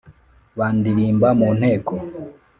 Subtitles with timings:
[0.57, 1.93] bandirimba mu nteko